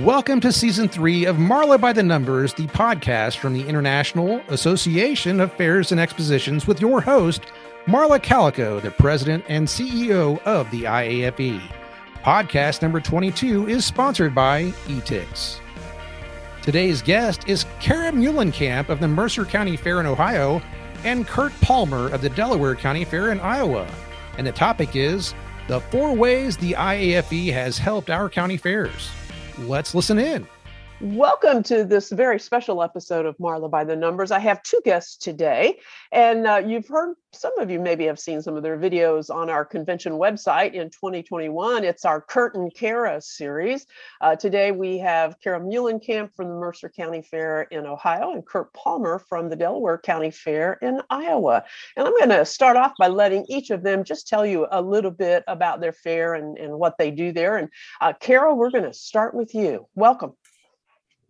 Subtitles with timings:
[0.00, 5.40] Welcome to season three of Marla by the Numbers, the podcast from the International Association
[5.40, 7.46] of Fairs and Expositions, with your host,
[7.86, 11.62] Marla Calico, the president and CEO of the IAFE.
[12.22, 15.60] Podcast number 22 is sponsored by ETIX.
[16.60, 20.60] Today's guest is Kara Muhlenkamp of the Mercer County Fair in Ohio
[21.04, 23.88] and Kurt Palmer of the Delaware County Fair in Iowa.
[24.36, 25.34] And the topic is
[25.68, 29.10] the four ways the IAFE has helped our county fairs.
[29.58, 30.46] Let's listen in.
[31.02, 34.30] Welcome to this very special episode of Marla by the Numbers.
[34.30, 35.78] I have two guests today,
[36.10, 39.50] and uh, you've heard some of you maybe have seen some of their videos on
[39.50, 41.84] our convention website in 2021.
[41.84, 43.86] It's our Kurt and Kara series.
[44.22, 48.72] Uh, today we have Kara Muhlenkamp from the Mercer County Fair in Ohio and Kurt
[48.72, 51.62] Palmer from the Delaware County Fair in Iowa.
[51.98, 54.80] And I'm going to start off by letting each of them just tell you a
[54.80, 57.58] little bit about their fair and, and what they do there.
[57.58, 57.68] And
[58.00, 59.86] uh, Kara, we're going to start with you.
[59.94, 60.32] Welcome.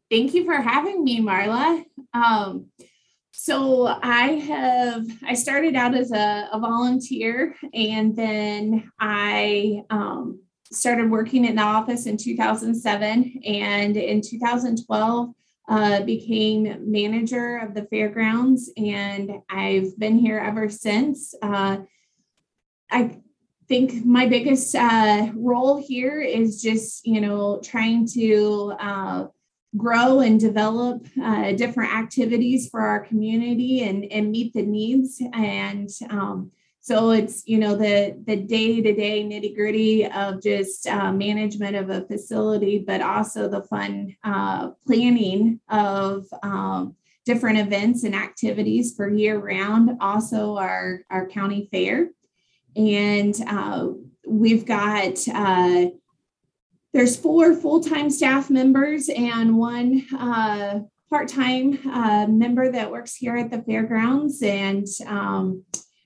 [0.08, 1.84] Thank you for having me, Marla.
[2.14, 2.66] Um,
[3.32, 11.10] so I have I started out as a, a volunteer, and then I um, started
[11.10, 15.34] working in the office in 2007, and in 2012
[15.68, 21.34] uh, became manager of the fairgrounds, and I've been here ever since.
[21.42, 21.78] Uh,
[22.92, 23.18] I
[23.68, 29.26] think my biggest uh, role here is just you know trying to uh,
[29.76, 35.22] grow and develop uh, different activities for our community and, and meet the needs.
[35.32, 41.90] And um, so it's, you know, the, the day-to-day nitty-gritty of just uh, management of
[41.90, 49.08] a facility, but also the fun uh, planning of um, different events and activities for
[49.10, 49.98] year round.
[50.00, 52.10] Also our, our county fair.
[52.76, 53.88] And uh,
[54.28, 55.86] we've got uh,
[56.96, 60.78] there's four full-time staff members and one uh,
[61.10, 64.42] part-time uh, member that works here at the fairgrounds.
[64.42, 65.62] And um,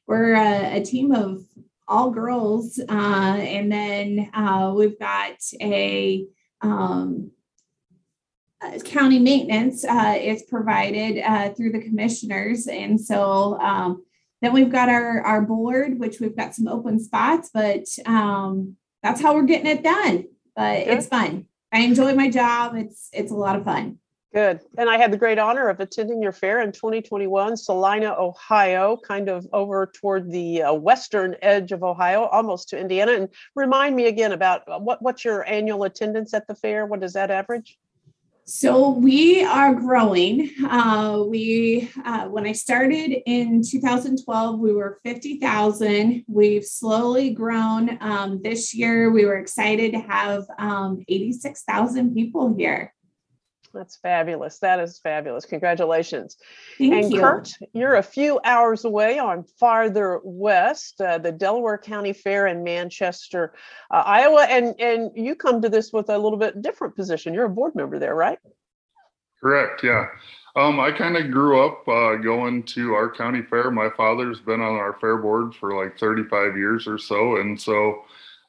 [0.08, 1.44] we're a, a, team of
[1.86, 6.26] all girls uh, and then uh, we've got a
[6.60, 7.30] um,
[8.84, 12.66] county maintenance uh, is provided uh, through the commissioners.
[12.66, 14.04] And so um,
[14.42, 19.20] then we've got our, our board which we've got some open spots but um, that's
[19.20, 20.24] how we're getting it done
[20.60, 20.98] but Good.
[20.98, 21.46] it's fun.
[21.72, 22.76] I enjoy my job.
[22.76, 23.98] It's it's a lot of fun.
[24.34, 24.60] Good.
[24.76, 29.28] And I had the great honor of attending your fair in 2021, Celina, Ohio, kind
[29.28, 33.12] of over toward the uh, western edge of Ohio, almost to Indiana.
[33.12, 36.86] And remind me again about uh, what, what's your annual attendance at the fair?
[36.86, 37.76] What does that average?
[38.50, 40.50] So we are growing.
[40.68, 46.24] Uh, we uh, when I started in 2012, we were 50,000.
[46.26, 47.96] We've slowly grown.
[48.00, 52.92] Um, this year, we were excited to have um, 86,000 people here.
[53.72, 54.58] That's fabulous.
[54.58, 55.44] That is fabulous.
[55.44, 56.36] Congratulations.
[56.78, 57.20] Thank and you.
[57.20, 62.64] Kurt, you're a few hours away on farther west, uh, the Delaware County Fair in
[62.64, 63.54] Manchester,
[63.90, 67.34] uh, Iowa, and and you come to this with a little bit different position.
[67.34, 68.38] You're a board member there, right?
[69.40, 69.82] Correct.
[69.82, 70.06] Yeah.
[70.56, 73.70] Um, I kind of grew up uh, going to our county fair.
[73.70, 78.02] My father's been on our fair board for like 35 years or so, and so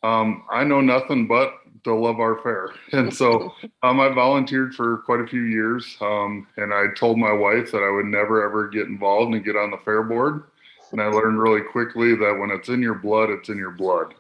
[0.04, 1.54] um, I know nothing but
[1.84, 2.70] to love our fair.
[2.94, 3.54] And so
[3.84, 5.98] um, I volunteered for quite a few years.
[6.02, 9.56] Um, and I told my wife that I would never ever get involved and get
[9.56, 10.44] on the fair board.
[10.92, 14.14] And I learned really quickly that when it's in your blood, it's in your blood.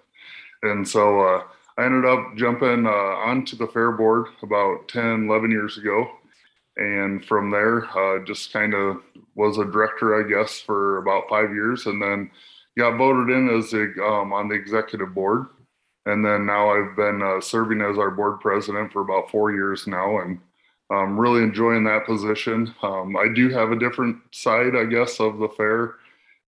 [0.63, 1.43] And so uh,
[1.77, 6.09] I ended up jumping uh, onto the fair board about 10, 11 years ago.
[6.77, 9.01] And from there, uh, just kind of
[9.35, 11.85] was a director, I guess, for about five years.
[11.85, 12.31] And then
[12.77, 15.47] got voted in as a, um, on the executive board
[16.05, 19.87] and then now I've been uh, serving as our board president for about four years
[19.87, 20.39] now, and
[20.89, 22.73] I'm really enjoying that position.
[22.83, 25.95] Um, I do have a different side, I guess, of the fair.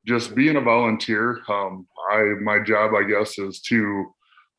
[0.07, 4.13] Just being a volunteer, um, I my job, I guess, is to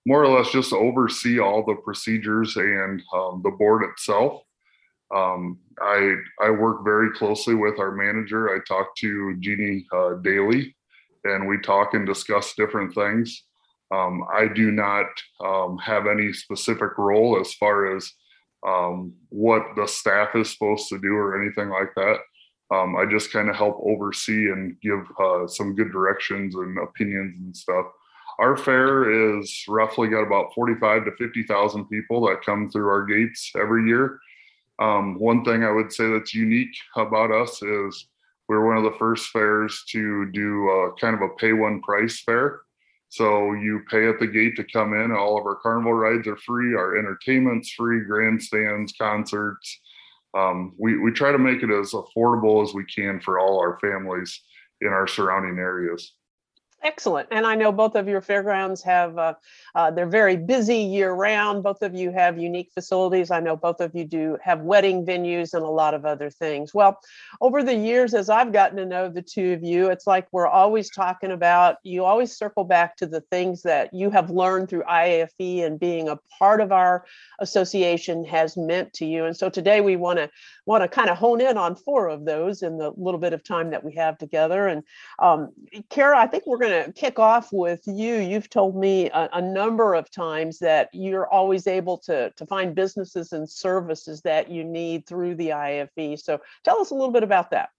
[0.07, 4.43] more or less just oversee all the procedures and um, the board itself.
[5.15, 8.55] Um, I I work very closely with our manager.
[8.55, 10.77] I talk to Jeannie uh, daily,
[11.25, 13.45] and we talk and discuss different things.
[13.93, 15.06] Um, I do not
[15.44, 18.11] um, have any specific role as far as
[18.67, 22.17] um, what the staff is supposed to do or anything like that.
[22.75, 27.37] Um, I just kind of help oversee and give uh, some good directions and opinions
[27.39, 27.87] and stuff.
[28.39, 33.53] Our fair is roughly got about 45 to 50,000 people that come through our gates
[33.61, 34.19] every year.
[34.79, 38.06] Um, one thing I would say that's unique about us is
[38.49, 42.21] we're one of the first fairs to do uh, kind of a pay one price
[42.23, 42.62] fair.
[43.12, 45.12] So you pay at the gate to come in.
[45.12, 46.75] All of our carnival rides are free.
[46.75, 49.81] Our entertainment's free, grandstands, concerts.
[50.35, 53.79] Um, we, we try to make it as affordable as we can for all our
[53.81, 54.41] families
[54.81, 56.14] in our surrounding areas.
[56.84, 57.29] Excellent.
[57.31, 59.34] And I know both of your fairgrounds have, uh,
[59.76, 61.62] uh, they're very busy year round.
[61.62, 63.31] Both of you have unique facilities.
[63.31, 66.75] I know both of you do have wedding venues and a lot of other things.
[66.75, 66.99] Well,
[67.40, 70.49] over the years, as I've gotten to know the two of you, it's like we're
[70.49, 74.82] always talking about, you always circle back to the things that you have learned through
[74.82, 77.05] IAFE and being a part of our
[77.38, 79.25] association has meant to you.
[79.26, 80.28] And so today we want to
[80.67, 83.43] want to kind of hone in on four of those in the little bit of
[83.43, 84.69] time that we have together.
[84.69, 84.85] And
[85.19, 85.52] um,
[85.90, 88.17] Kara, I think we're going to kick off with you.
[88.17, 92.75] You've told me a, a, number of times that you're always able to, to find
[92.75, 96.19] businesses and services that you need through the IFE.
[96.19, 97.71] So tell us a little bit about that.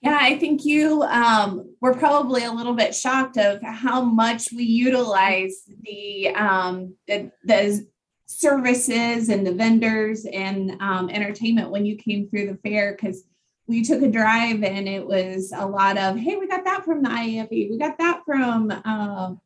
[0.00, 4.64] Yeah, I think you um, were probably a little bit shocked of how much we
[4.64, 7.86] utilize the um, the, the
[8.26, 13.24] services and the vendors and um, entertainment when you came through the fair because
[13.66, 17.02] we took a drive and it was a lot of hey we got that from
[17.02, 19.40] the IAFE we got that from um,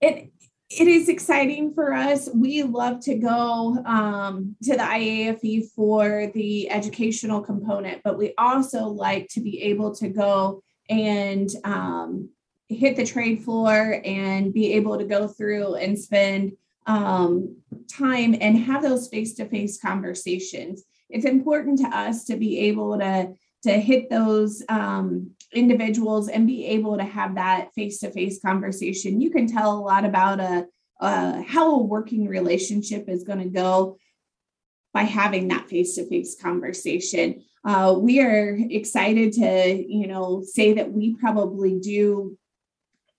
[0.00, 0.32] it
[0.74, 2.30] it is exciting for us.
[2.34, 8.86] We love to go um, to the IAFE for the educational component but we also
[8.86, 12.30] like to be able to go and um,
[12.68, 16.52] hit the trade floor and be able to go through and spend
[16.86, 17.56] um,
[17.90, 20.84] time and have those face-to-face conversations.
[21.08, 26.66] It's important to us to be able to to hit those um, individuals and be
[26.66, 29.20] able to have that face-to-face conversation.
[29.20, 30.66] You can tell a lot about a,
[31.00, 33.98] a how a working relationship is going to go
[34.92, 37.44] by having that face-to-face conversation.
[37.64, 42.36] Uh, we are excited to you know say that we probably do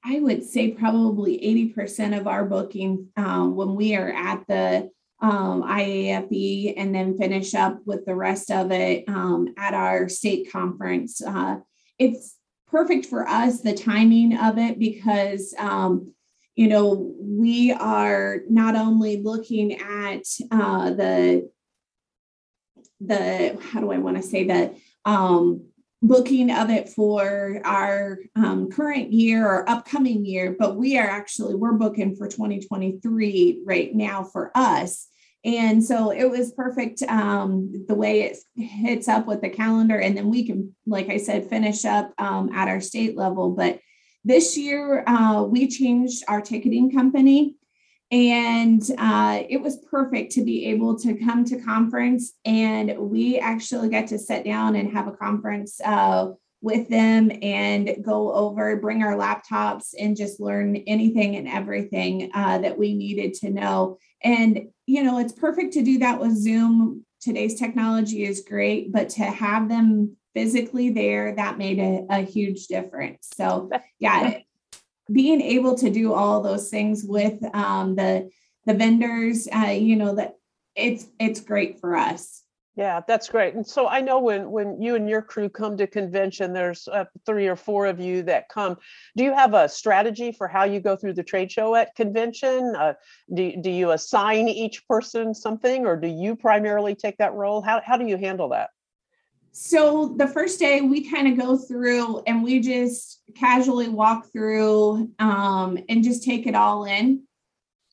[0.06, 1.38] I would say probably
[1.78, 4.90] 80% of our booking um, when we are at the
[5.24, 10.52] um, IAFE and then finish up with the rest of it um, at our state
[10.52, 11.22] conference.
[11.26, 11.60] Uh,
[11.98, 12.36] it's
[12.68, 16.14] perfect for us, the timing of it, because, um,
[16.56, 21.50] you know, we are not only looking at uh, the,
[23.00, 24.76] the, how do I want to say that?
[25.06, 25.68] Um,
[26.02, 31.56] booking of it for our um, current year or upcoming year, but we are actually
[31.56, 35.08] we're booking for 2023 right now for us.
[35.46, 40.16] And so it was perfect um, the way it hits up with the calendar, and
[40.16, 43.52] then we can, like I said, finish up um, at our state level.
[43.52, 43.80] But
[44.24, 47.58] this year uh, we changed our ticketing company.
[48.12, 52.34] And uh, it was perfect to be able to come to conference.
[52.46, 56.28] And we actually got to sit down and have a conference uh,
[56.62, 62.60] with them and go over bring our laptops and just learn anything and everything uh,
[62.60, 63.98] that we needed to know.
[64.24, 69.10] And you know it's perfect to do that with zoom today's technology is great but
[69.10, 73.70] to have them physically there that made a, a huge difference so
[74.00, 74.40] yeah
[75.12, 78.30] being able to do all those things with um, the
[78.66, 80.36] the vendors, uh, you know that
[80.76, 82.43] it's it's great for us.
[82.76, 83.54] Yeah, that's great.
[83.54, 87.06] And so I know when when you and your crew come to convention, there's uh,
[87.24, 88.78] three or four of you that come.
[89.16, 92.76] Do you have a strategy for how you go through the trade show at convention?
[92.76, 92.94] Uh,
[93.32, 97.62] do do you assign each person something, or do you primarily take that role?
[97.62, 98.72] How how do you handle that?
[99.52, 105.12] So the first day we kind of go through and we just casually walk through
[105.20, 107.22] um, and just take it all in.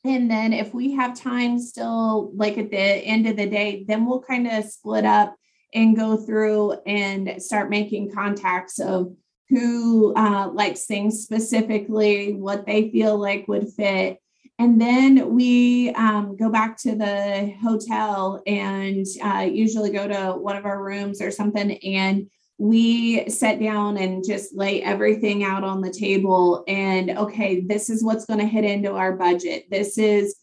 [0.03, 4.05] And then if we have time still, like at the end of the day, then
[4.05, 5.35] we'll kind of split up
[5.73, 9.13] and go through and start making contacts of
[9.49, 14.21] who uh, likes things specifically, what they feel like would fit,
[14.61, 20.55] and then we um, go back to the hotel and uh, usually go to one
[20.55, 21.83] of our rooms or something.
[21.83, 22.29] And
[22.61, 26.63] we sit down and just lay everything out on the table.
[26.67, 29.65] And okay, this is what's going to hit into our budget.
[29.71, 30.35] This is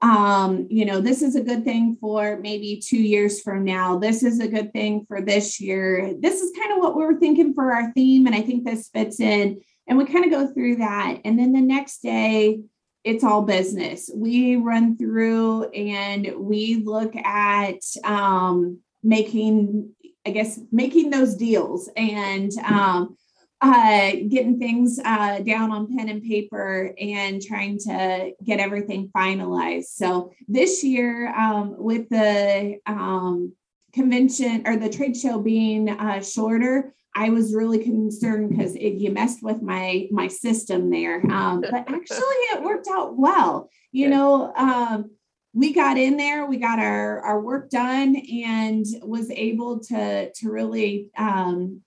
[0.00, 3.98] um, you know, this is a good thing for maybe two years from now.
[3.98, 6.14] This is a good thing for this year.
[6.20, 8.28] This is kind of what we were thinking for our theme.
[8.28, 9.60] And I think this fits in.
[9.88, 11.18] And we kind of go through that.
[11.24, 12.60] And then the next day,
[13.02, 14.08] it's all business.
[14.14, 19.90] We run through and we look at um, making,
[20.26, 23.16] I guess, making those deals and um,
[23.60, 29.86] uh, getting things uh, down on pen and paper and trying to get everything finalized.
[29.86, 33.54] So this year, um, with the um,
[33.92, 39.42] convention or the trade show being uh, shorter, I was really concerned because you messed
[39.42, 41.20] with my my system there.
[41.30, 43.70] Um, but actually, it worked out well.
[43.90, 45.10] You know, um,
[45.58, 50.50] we got in there, we got our our work done, and was able to to
[50.50, 51.10] really.
[51.18, 51.82] Um,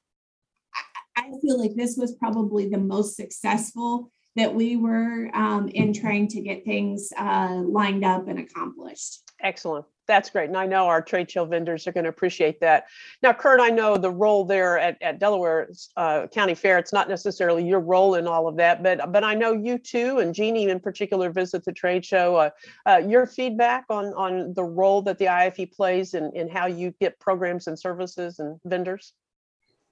[1.15, 6.27] I, feel like this was probably the most successful that we were um, in trying
[6.29, 9.21] to get things uh, lined up and accomplished.
[9.41, 9.85] Excellent.
[10.07, 10.49] That's great.
[10.49, 12.87] And I know our trade show vendors are going to appreciate that.
[13.23, 17.07] Now, Kurt, I know the role there at, at Delaware uh, County Fair, it's not
[17.07, 20.69] necessarily your role in all of that, but but I know you too, and Jeannie
[20.69, 22.35] in particular visit the trade show.
[22.35, 22.49] Uh,
[22.85, 26.65] uh, your feedback on, on the role that the IFE plays and in, in how
[26.65, 29.13] you get programs and services and vendors?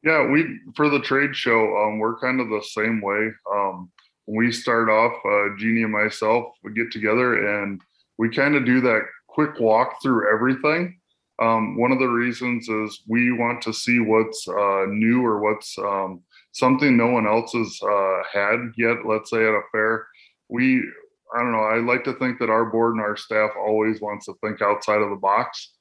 [0.04, 3.30] Yeah, we for the trade show, um, we're kind of the same way.
[3.54, 3.92] Um,
[4.28, 7.82] we start off, uh, Jeannie and myself, we get together and
[8.18, 9.02] we kind of do that
[9.40, 11.00] quick walk through everything.
[11.42, 15.78] Um, one of the reasons is we want to see what's uh, new or what's
[15.78, 20.06] um, something no one else has uh, had yet, let's say at a fair.
[20.50, 20.84] We,
[21.34, 24.26] I don't know, I like to think that our board and our staff always wants
[24.26, 25.72] to think outside of the box.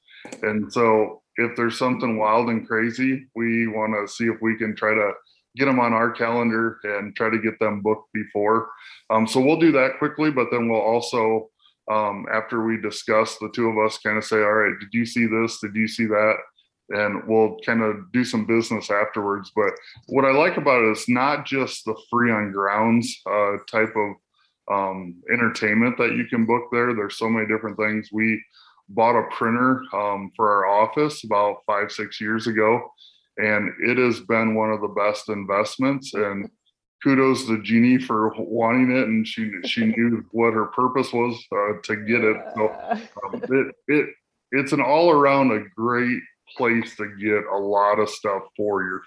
[0.41, 4.73] And so if there's something wild and crazy, we want to see if we can
[4.73, 5.11] try to
[5.57, 8.69] get them on our calendar and try to get them booked before.
[9.09, 11.49] Um, so we'll do that quickly, but then we'll also
[11.89, 15.05] um, after we discuss, the two of us kind of say, all right, did you
[15.05, 15.59] see this?
[15.59, 16.35] Did you see that?
[16.89, 19.51] And we'll kind of do some business afterwards.
[19.55, 19.73] But
[20.07, 24.15] what I like about it is not just the free on grounds uh, type of
[24.71, 26.93] um, entertainment that you can book there.
[26.93, 28.09] There's so many different things.
[28.11, 28.43] We
[28.89, 32.91] bought a printer um, for our office about five, six years ago,
[33.37, 36.13] and it has been one of the best investments.
[36.13, 36.49] And
[37.03, 41.81] kudos to Jeannie for wanting it, and she she knew what her purpose was uh,
[41.83, 42.37] to get it.
[42.55, 42.69] So
[43.25, 44.09] um, it it
[44.51, 46.21] it's an all around a great
[46.57, 49.01] place to get a lot of stuff for your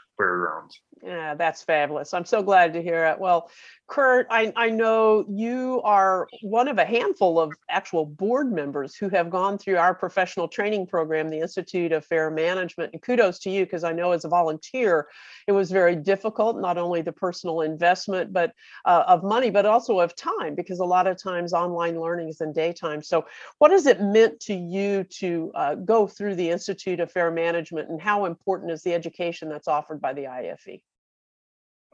[1.03, 2.15] Yeah, that's fabulous.
[2.15, 3.19] I'm so glad to hear it.
[3.19, 3.51] Well,
[3.89, 9.09] Kurt, I, I know you are one of a handful of actual board members who
[9.09, 12.93] have gone through our professional training program, the Institute of Fair Management.
[12.93, 15.09] And kudos to you, because I know as a volunteer,
[15.47, 18.53] it was very difficult, not only the personal investment but
[18.85, 22.41] uh, of money, but also of time, because a lot of times online learning is
[22.41, 23.03] in daytime.
[23.03, 23.27] So
[23.59, 27.91] what has it meant to you to uh, go through the Institute of Fair Management
[27.91, 30.81] and how important is the education that's offered by the IFE?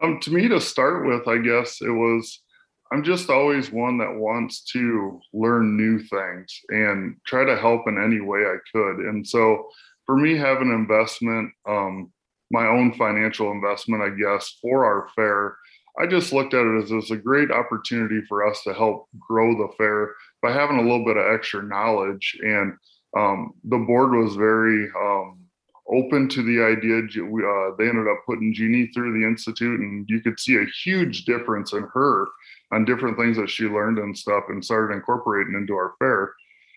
[0.03, 2.43] Um, to me, to start with, I guess it was.
[2.91, 8.03] I'm just always one that wants to learn new things and try to help in
[8.03, 9.01] any way I could.
[9.01, 9.69] And so,
[10.07, 12.11] for me, having investment, um,
[12.51, 15.57] my own financial investment, I guess, for our fair,
[15.99, 19.53] I just looked at it as, as a great opportunity for us to help grow
[19.55, 22.39] the fair by having a little bit of extra knowledge.
[22.41, 22.75] And
[23.17, 25.41] um, the board was very um,
[25.91, 26.99] open to the idea.
[26.99, 31.25] Uh, they ended up putting Jeannie through the institute, and you could see a huge
[31.25, 32.27] difference in her
[32.73, 36.35] on different things that she learned and stuff, and started incorporating into our fair.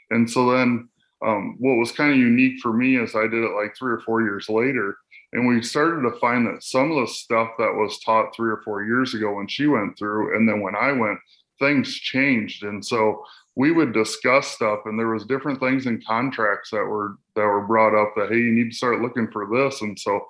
[0.09, 0.89] And so then,
[1.25, 3.99] um, what was kind of unique for me is I did it like three or
[3.99, 4.97] four years later,
[5.33, 8.61] and we started to find that some of the stuff that was taught three or
[8.63, 11.19] four years ago when she went through, and then when I went,
[11.59, 12.63] things changed.
[12.63, 13.23] And so
[13.55, 17.67] we would discuss stuff and there was different things in contracts that were that were
[17.67, 19.81] brought up that hey you need to start looking for this.
[19.81, 20.25] And so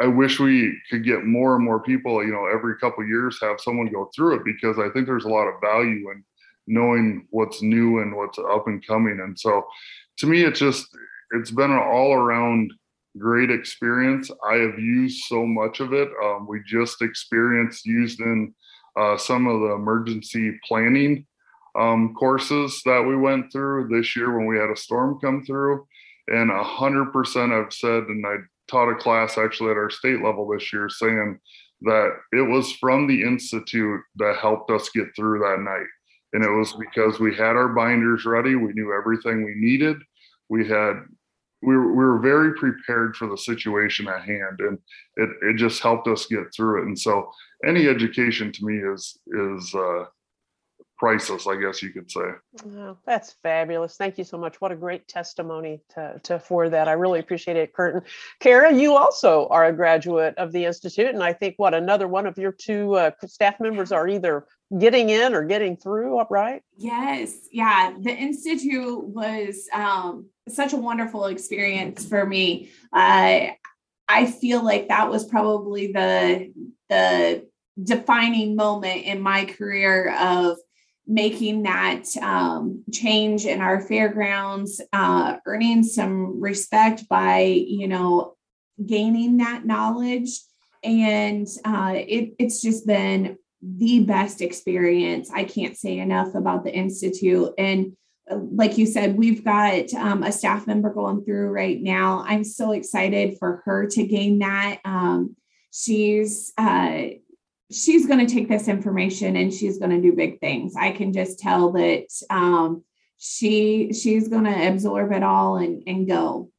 [0.00, 3.60] i wish we could get more and more people you know every couple years have
[3.60, 6.22] someone go through it because i think there's a lot of value in
[6.66, 9.20] knowing what's new and what's up and coming.
[9.22, 9.66] And so
[10.18, 10.86] to me it's just
[11.32, 12.72] it's been an all around
[13.18, 14.30] great experience.
[14.48, 16.08] I have used so much of it.
[16.22, 18.54] Um, we just experienced used in
[18.98, 21.26] uh, some of the emergency planning
[21.78, 25.86] um, courses that we went through this year when we had a storm come through.
[26.28, 28.36] And a hundred percent I've said, and I
[28.68, 31.38] taught a class actually at our state level this year saying
[31.82, 35.86] that it was from the Institute that helped us get through that night.
[36.32, 38.54] And it was because we had our binders ready.
[38.54, 39.96] We knew everything we needed.
[40.48, 41.02] We had
[41.62, 44.78] we were, we were very prepared for the situation at hand and
[45.16, 47.30] it, it just helped us get through it and so
[47.64, 50.04] any education to me is is uh,
[51.02, 52.20] priceless, I guess you could say.
[52.64, 53.96] Oh, that's fabulous.
[53.96, 54.60] Thank you so much.
[54.60, 56.86] What a great testimony to, to for that.
[56.86, 58.02] I really appreciate it, Curtin.
[58.38, 61.08] Kara, you also are a graduate of the Institute.
[61.08, 64.46] And I think what another one of your two uh, staff members are either
[64.78, 66.62] getting in or getting through upright.
[66.76, 67.48] Yes.
[67.50, 67.94] Yeah.
[67.98, 72.70] The Institute was um, such a wonderful experience for me.
[72.92, 73.48] Uh,
[74.08, 76.52] I feel like that was probably the
[76.88, 77.48] the
[77.82, 80.58] defining moment in my career of
[81.06, 88.34] making that um, change in our fairgrounds, uh, earning some respect by, you know,
[88.86, 90.40] gaining that knowledge
[90.82, 95.30] and uh, it, it's just been the best experience.
[95.32, 97.50] I can't say enough about the Institute.
[97.56, 97.96] And
[98.30, 102.24] uh, like you said, we've got um, a staff member going through right now.
[102.26, 104.80] I'm so excited for her to gain that.
[104.84, 105.36] Um,
[105.70, 107.02] she's uh,
[107.72, 110.74] she's going to take this information and she's going to do big things.
[110.76, 112.84] I can just tell that um,
[113.18, 116.50] she she's going to absorb it all and and go.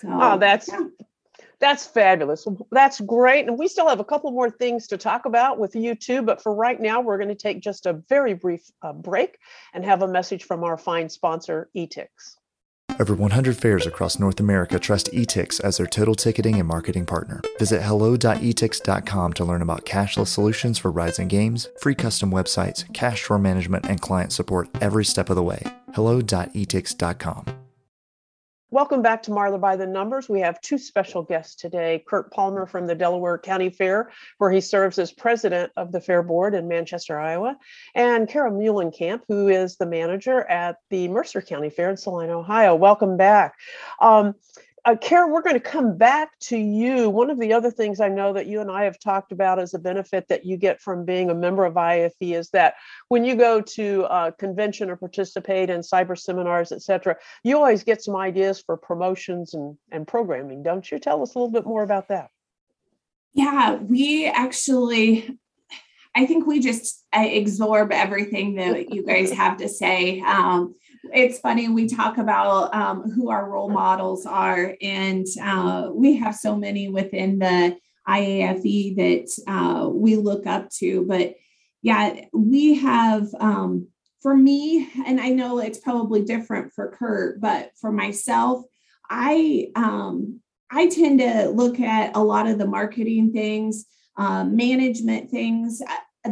[0.00, 0.86] So, oh, that's yeah.
[1.60, 2.46] That's fabulous.
[2.70, 3.48] That's great.
[3.48, 6.22] And we still have a couple more things to talk about with you too.
[6.22, 9.38] But for right now, we're going to take just a very brief uh, break
[9.74, 12.06] and have a message from our fine sponsor, eTix.
[13.00, 17.40] Over 100 fairs across North America trust eTix as their total ticketing and marketing partner.
[17.58, 23.22] Visit hello.etix.com to learn about cashless solutions for rides and games, free custom websites, cash
[23.24, 25.62] drawer management, and client support every step of the way.
[25.94, 27.57] hello.etix.com.
[28.70, 30.28] Welcome back to Marla by the Numbers.
[30.28, 34.60] We have two special guests today Kurt Palmer from the Delaware County Fair, where he
[34.60, 37.56] serves as president of the Fair Board in Manchester, Iowa,
[37.94, 42.74] and Kara Muhlenkamp, who is the manager at the Mercer County Fair in Celina, Ohio.
[42.74, 43.54] Welcome back.
[44.02, 44.34] Um,
[44.84, 47.10] uh, Karen, we're going to come back to you.
[47.10, 49.74] One of the other things I know that you and I have talked about as
[49.74, 52.74] a benefit that you get from being a member of IFE is that
[53.08, 57.82] when you go to a convention or participate in cyber seminars, et cetera, you always
[57.82, 60.98] get some ideas for promotions and, and programming, don't you?
[60.98, 62.30] Tell us a little bit more about that.
[63.34, 65.38] Yeah, we actually,
[66.16, 70.20] I think we just absorb everything that you guys have to say.
[70.20, 70.74] Um,
[71.12, 76.34] it's funny we talk about um, who our role models are and uh, we have
[76.34, 77.76] so many within the
[78.08, 81.34] IAFE that uh, we look up to but
[81.82, 83.88] yeah we have um,
[84.20, 88.64] for me and i know it's probably different for kurt but for myself
[89.10, 90.40] i um,
[90.70, 93.86] i tend to look at a lot of the marketing things
[94.16, 95.80] uh, management things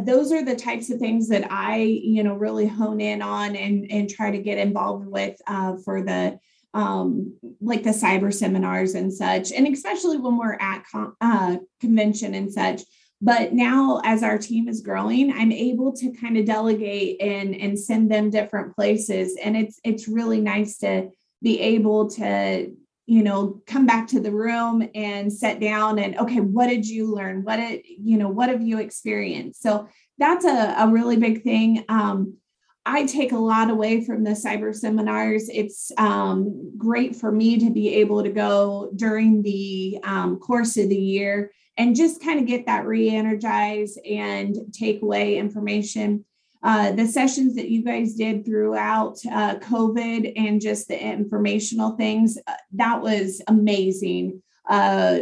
[0.03, 3.89] those are the types of things that I, you know, really hone in on and
[3.91, 6.39] and try to get involved with uh, for the
[6.73, 10.83] um, like the cyber seminars and such, and especially when we're at
[11.21, 12.81] uh, convention and such.
[13.19, 17.79] But now, as our team is growing, I'm able to kind of delegate and and
[17.79, 21.09] send them different places, and it's it's really nice to
[21.41, 22.71] be able to
[23.07, 27.13] you know come back to the room and sit down and okay what did you
[27.13, 27.43] learn?
[27.43, 29.63] What did you know what have you experienced?
[29.63, 29.87] So
[30.19, 31.83] that's a, a really big thing.
[31.89, 32.37] Um,
[32.85, 35.49] i take a lot away from the cyber seminars.
[35.49, 40.87] It's um, great for me to be able to go during the um, course of
[40.87, 46.23] the year and just kind of get that re-energized and take away information
[46.63, 52.37] uh, the sessions that you guys did throughout uh, COVID and just the informational things,
[52.47, 54.41] uh, that was amazing.
[54.67, 55.19] Uh,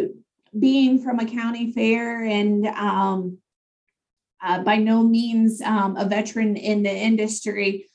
[0.58, 3.38] being from a county fair and um,
[4.42, 7.88] uh, by no means um, a veteran in the industry,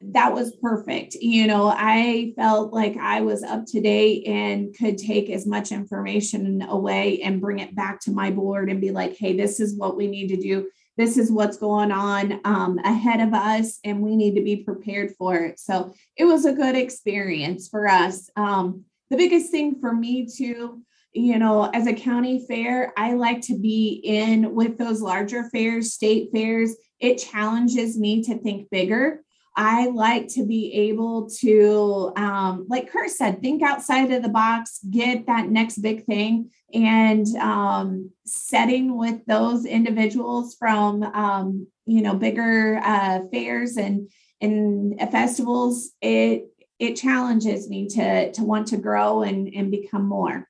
[0.00, 1.14] that was perfect.
[1.14, 5.72] You know, I felt like I was up to date and could take as much
[5.72, 9.76] information away and bring it back to my board and be like, hey, this is
[9.76, 10.68] what we need to do
[10.98, 15.12] this is what's going on um, ahead of us and we need to be prepared
[15.16, 15.58] for it.
[15.58, 18.28] So it was a good experience for us.
[18.36, 20.82] Um, the biggest thing for me too
[21.14, 25.94] you know as a county fair i like to be in with those larger fairs
[25.94, 26.76] state fairs.
[27.00, 29.22] It challenges me to think bigger
[29.58, 34.78] I like to be able to, um, like Kurt said, think outside of the box,
[34.88, 42.14] get that next big thing, and um, setting with those individuals from, um, you know,
[42.14, 44.08] bigger uh, fairs and
[44.40, 45.90] and festivals.
[46.00, 46.44] It
[46.78, 50.47] it challenges me to to want to grow and and become more.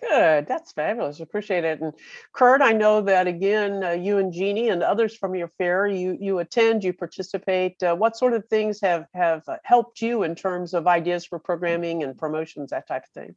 [0.00, 0.46] Good.
[0.46, 1.20] That's fabulous.
[1.20, 1.80] Appreciate it.
[1.80, 1.92] And
[2.32, 6.16] Kurt, I know that again, uh, you and Jeannie and others from your fair, you
[6.18, 7.82] you attend, you participate.
[7.82, 11.38] Uh, what sort of things have have uh, helped you in terms of ideas for
[11.38, 13.34] programming and promotions, that type of thing?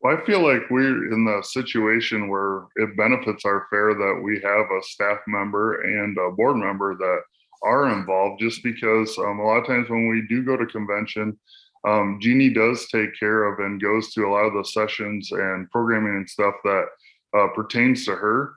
[0.00, 4.40] Well, I feel like we're in the situation where it benefits our fair that we
[4.40, 7.20] have a staff member and a board member that
[7.62, 8.40] are involved.
[8.40, 11.38] Just because um, a lot of times when we do go to convention
[11.86, 15.70] um, Jeannie does take care of and goes to a lot of the sessions and
[15.70, 16.84] programming and stuff that
[17.36, 18.54] uh, pertains to her.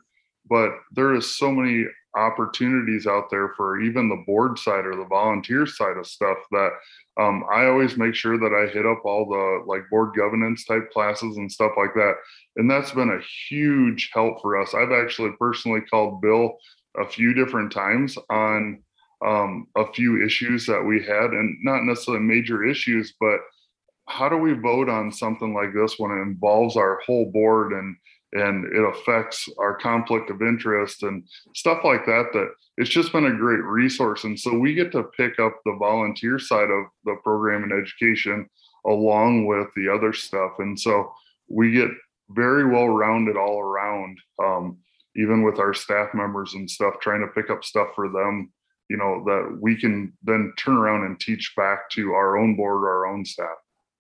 [0.50, 1.86] But there is so many
[2.16, 6.72] opportunities out there for even the board side or the volunteer side of stuff that
[7.20, 10.90] um, I always make sure that I hit up all the like board governance type
[10.92, 12.13] classes and stuff like that.
[12.56, 14.74] And that's been a huge help for us.
[14.74, 16.58] I've actually personally called Bill
[16.98, 18.82] a few different times on
[19.25, 23.39] um, a few issues that we had, and not necessarily major issues, but
[24.08, 27.95] how do we vote on something like this when it involves our whole board and
[28.34, 31.23] and it affects our conflict of interest and
[31.56, 34.25] stuff like that that it's just been a great resource.
[34.25, 38.49] And so we get to pick up the volunteer side of the program and education
[38.86, 40.51] along with the other stuff.
[40.60, 41.13] And so
[41.47, 41.89] we get
[42.30, 44.77] very well rounded all around um,
[45.15, 48.51] even with our staff members and stuff trying to pick up stuff for them
[48.89, 52.84] you know that we can then turn around and teach back to our own board
[52.84, 53.58] our own staff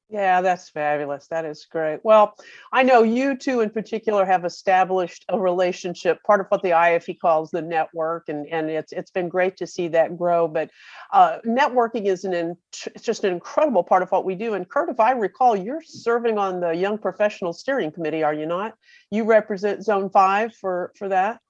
[0.09, 1.27] yeah, that's fabulous.
[1.27, 1.99] That is great.
[2.01, 2.35] Well,
[2.71, 7.19] I know you two in particular have established a relationship, part of what the IFE
[7.19, 10.47] calls the network, and, and it's it's been great to see that grow.
[10.47, 10.69] But
[11.11, 12.55] uh, networking is an in,
[12.95, 14.53] it's just an incredible part of what we do.
[14.53, 18.45] And Kurt, if I recall, you're serving on the Young Professional Steering Committee, are you
[18.45, 18.75] not?
[19.11, 21.41] You represent Zone Five for for that.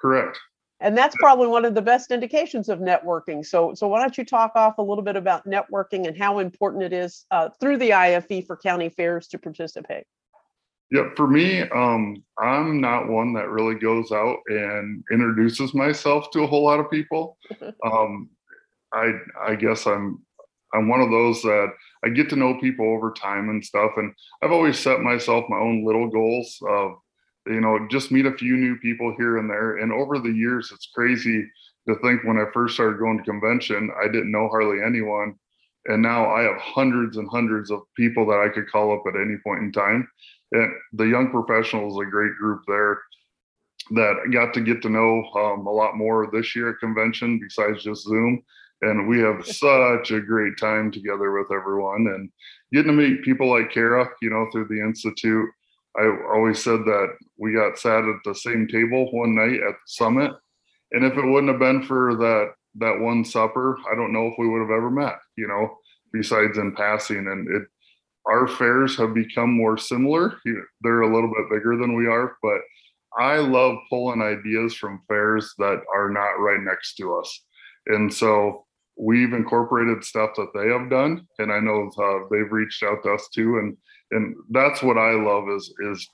[0.00, 0.36] Correct
[0.80, 3.44] and that's probably one of the best indications of networking.
[3.44, 6.82] So so why don't you talk off a little bit about networking and how important
[6.82, 10.04] it is uh, through the ife for county fairs to participate?
[10.90, 16.42] Yeah for me um, i'm not one that really goes out and introduces myself to
[16.42, 17.36] a whole lot of people.
[17.84, 18.30] Um,
[18.92, 20.20] i i guess i'm
[20.74, 21.68] i'm one of those that
[22.04, 24.12] i get to know people over time and stuff and
[24.42, 26.94] i've always set myself my own little goals of
[27.46, 29.78] you know, just meet a few new people here and there.
[29.78, 31.46] And over the years, it's crazy
[31.88, 35.34] to think when I first started going to convention, I didn't know hardly anyone.
[35.86, 39.18] And now I have hundreds and hundreds of people that I could call up at
[39.18, 40.06] any point in time.
[40.52, 43.00] And the young professionals, a great group there
[43.92, 47.82] that got to get to know um, a lot more this year at convention besides
[47.82, 48.42] just Zoom.
[48.82, 52.30] And we have such a great time together with everyone and
[52.72, 55.48] getting to meet people like Kara, you know, through the Institute
[55.98, 59.86] I always said that we got sat at the same table one night at the
[59.86, 60.32] summit.
[60.92, 64.34] And if it wouldn't have been for that that one supper, I don't know if
[64.38, 65.76] we would have ever met, you know,
[66.12, 67.26] besides in passing.
[67.26, 67.62] And it
[68.28, 70.38] our fairs have become more similar.
[70.82, 72.60] They're a little bit bigger than we are, but
[73.18, 77.44] I love pulling ideas from fairs that are not right next to us.
[77.86, 78.66] And so
[79.00, 83.14] we've incorporated stuff that they have done, and I know uh, they've reached out to
[83.14, 83.58] us too.
[83.58, 83.76] And
[84.10, 86.06] and that's what I love is is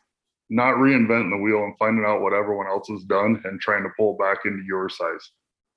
[0.48, 3.90] not reinventing the wheel and finding out what everyone else has done and trying to
[3.98, 5.30] pull back into your size.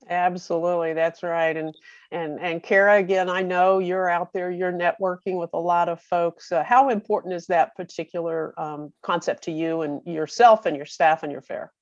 [0.08, 1.56] Absolutely, that's right.
[1.56, 1.74] And
[2.12, 6.00] and and Kara, again, I know you're out there, you're networking with a lot of
[6.00, 6.52] folks.
[6.52, 11.22] Uh, how important is that particular um, concept to you and yourself and your staff
[11.22, 11.72] and your fair?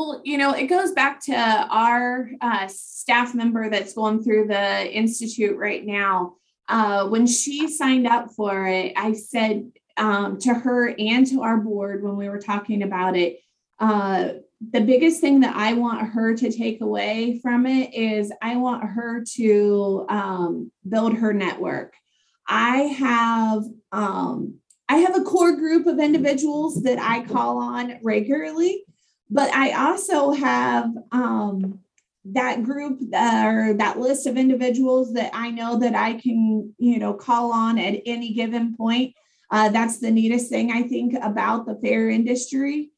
[0.00, 4.90] Well, you know, it goes back to our uh, staff member that's going through the
[4.90, 6.36] institute right now
[6.70, 11.58] uh, when she signed up for it, I said um, to her and to our
[11.58, 13.40] board when we were talking about it,
[13.78, 14.30] uh,
[14.72, 18.82] the biggest thing that I want her to take away from it is I want
[18.82, 21.92] her to um, build her network.
[22.48, 24.54] I have um,
[24.88, 28.84] I have a core group of individuals that I call on regularly,
[29.30, 31.80] but I also have um,
[32.24, 36.98] that group uh, or that list of individuals that I know that I can, you
[36.98, 39.14] know, call on at any given point.
[39.50, 42.90] Uh, that's the neatest thing I think about the fair industry.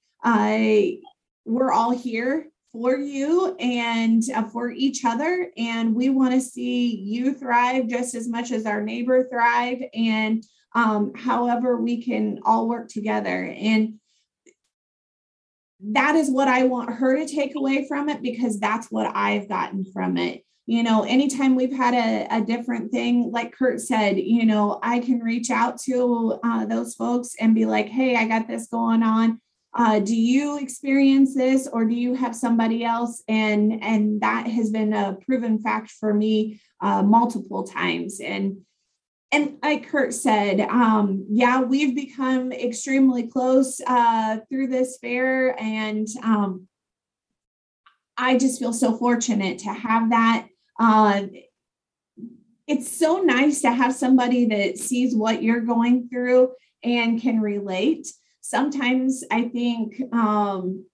[1.45, 6.97] We're all here for you and uh, for each other, and we want to see
[6.97, 9.83] you thrive just as much as our neighbor thrive.
[9.93, 10.43] And
[10.75, 13.55] um, however, we can all work together.
[13.59, 13.99] And
[15.91, 19.49] that is what I want her to take away from it because that's what I've
[19.49, 20.45] gotten from it.
[20.67, 25.01] You know, anytime we've had a, a different thing, like Kurt said, you know, I
[25.01, 29.03] can reach out to uh, those folks and be like, hey, I got this going
[29.03, 29.41] on.
[29.75, 33.25] Uh, do you experience this or do you have somebody else?
[33.27, 38.21] And and that has been a proven fact for me uh, multiple times.
[38.21, 38.59] And
[39.33, 46.07] and like Kurt said, um, yeah, we've become extremely close uh, through this fair, and
[46.23, 46.69] um,
[48.19, 50.49] I just feel so fortunate to have that.
[50.79, 51.23] Uh,
[52.67, 56.53] it's so nice to have somebody that sees what you're going through
[56.85, 58.09] and can relate.
[58.43, 60.85] Sometimes I think um,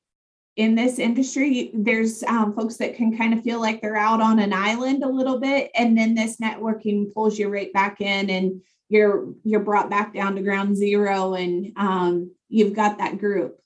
[0.59, 4.41] in this industry, there's um, folks that can kind of feel like they're out on
[4.41, 8.61] an island a little bit, and then this networking pulls you right back in, and
[8.89, 13.57] you're you're brought back down to ground zero, and um, you've got that group.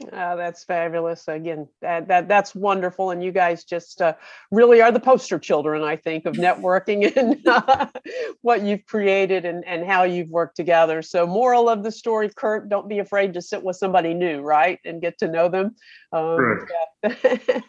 [0.00, 1.26] Oh, that's fabulous.
[1.26, 3.10] Again, that, that that's wonderful.
[3.10, 4.14] And you guys just uh,
[4.52, 7.86] really are the poster children, I think, of networking and uh,
[8.42, 11.02] what you've created and, and how you've worked together.
[11.02, 14.78] So, moral of the story, Kurt, don't be afraid to sit with somebody new, right?
[14.84, 15.74] And get to know them.
[16.12, 16.66] Um,
[17.02, 17.14] yeah,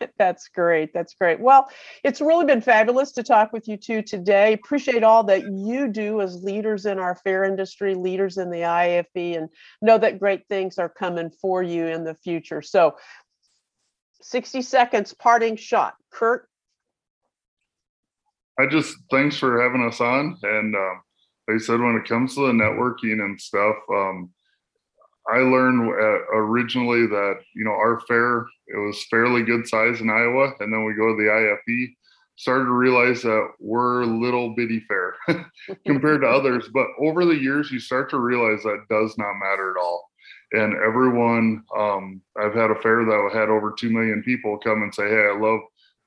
[0.17, 0.93] that's great.
[0.93, 1.39] That's great.
[1.39, 1.67] Well,
[2.03, 4.53] it's really been fabulous to talk with you two today.
[4.53, 9.35] Appreciate all that you do as leaders in our fair industry, leaders in the IFE,
[9.35, 9.49] and
[9.81, 12.61] know that great things are coming for you in the future.
[12.61, 12.95] So
[14.21, 15.95] 60 seconds parting shot.
[16.11, 16.47] Kurt?
[18.59, 20.37] I just, thanks for having us on.
[20.43, 21.01] And um,
[21.47, 24.31] like I said, when it comes to the networking and stuff, um,
[25.31, 30.09] I learned uh, originally that, you know, our fair, it was fairly good size in
[30.09, 30.53] Iowa.
[30.59, 31.89] And then we go to the IFE,
[32.35, 35.15] started to realize that we're little bitty fair
[35.85, 36.67] compared to others.
[36.73, 40.08] But over the years, you start to realize that does not matter at all
[40.51, 44.93] and everyone um, i've had a fair that had over 2 million people come and
[44.93, 45.59] say hey i love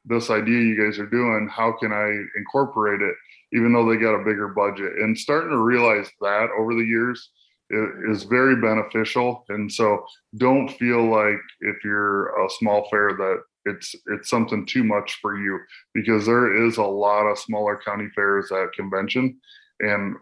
[0.05, 1.49] this idea you guys are doing.
[1.51, 3.15] How can i incorporate it?
[3.53, 7.31] Even though they got a bigger budget and starting to realize that over the years
[8.11, 9.45] is very beneficial.
[9.49, 10.05] And so
[10.37, 15.39] don't feel like if you're a small fair that it's it's something too much for
[15.39, 15.59] you
[15.95, 19.39] because there is a lot of smaller county fairs at convention.
[19.81, 20.17] And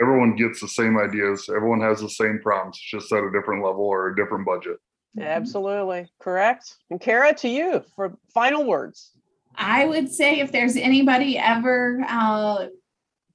[0.00, 1.48] everyone gets the same ideas.
[1.54, 4.78] Everyone has the same problems, just at a different level or a different budget.
[5.20, 6.76] Absolutely correct.
[6.90, 9.12] And Kara, to you for final words.
[9.56, 12.66] I would say if there's anybody ever uh,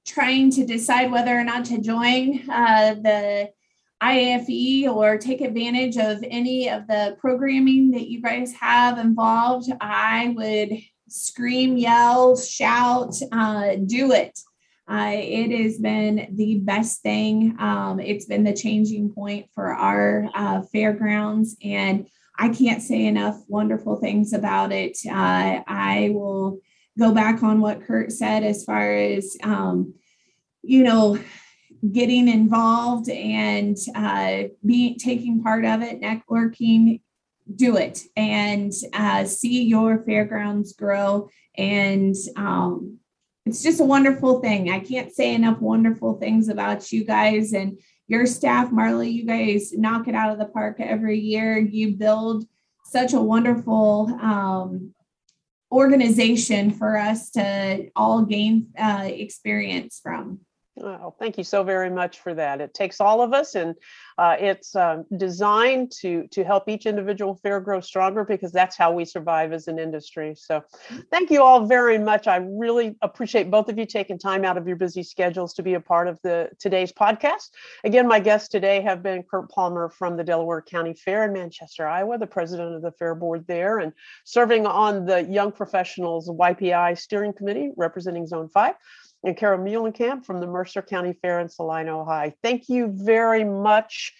[0.06, 3.50] trying to decide whether or not to join uh, the
[4.00, 10.34] IFE or take advantage of any of the programming that you guys have involved, I
[10.36, 14.38] would scream, yell, shout, uh, do it.
[14.86, 17.56] Uh, it has been the best thing.
[17.58, 22.06] Um, it's been the changing point for our uh, fairgrounds, and
[22.38, 24.98] I can't say enough wonderful things about it.
[25.06, 26.58] Uh, I will
[26.98, 29.94] go back on what Kurt said as far as, um,
[30.62, 31.18] you know,
[31.92, 37.00] getting involved and uh, being taking part of it, networking.
[37.54, 43.00] Do it and uh, see your fairgrounds grow and um,
[43.46, 44.70] it's just a wonderful thing.
[44.70, 47.78] I can't say enough wonderful things about you guys and
[48.08, 49.10] your staff, Marley.
[49.10, 51.58] You guys knock it out of the park every year.
[51.58, 52.46] You build
[52.84, 54.94] such a wonderful um,
[55.70, 60.40] organization for us to all gain uh, experience from.
[60.82, 62.60] Oh, thank you so very much for that.
[62.60, 63.76] It takes all of us, and
[64.18, 68.90] uh, it's um, designed to to help each individual fair grow stronger because that's how
[68.90, 70.34] we survive as an industry.
[70.36, 70.64] So,
[71.12, 72.26] thank you all very much.
[72.26, 75.74] I really appreciate both of you taking time out of your busy schedules to be
[75.74, 77.50] a part of the today's podcast.
[77.84, 81.86] Again, my guests today have been Kurt Palmer from the Delaware County Fair in Manchester,
[81.86, 83.92] Iowa, the president of the Fair Board there, and
[84.24, 88.74] serving on the Young Professionals YPI Steering Committee representing Zone Five
[89.24, 92.32] and Carol Muhlenkamp from the Mercer County Fair in Celina Ohio.
[92.42, 94.12] Thank you very much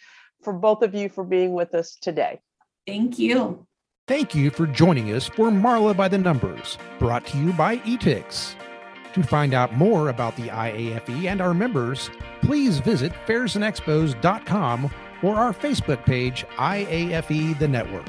[0.43, 2.41] for both of you for being with us today.
[2.87, 3.67] Thank you.
[4.07, 8.55] Thank you for joining us for Marla by the Numbers, brought to you by ETIX.
[9.15, 12.11] To find out more about the IAFE and our members,
[12.43, 14.91] please visit fairsandexpos.com
[15.23, 18.05] or our Facebook page, IAFE The Network.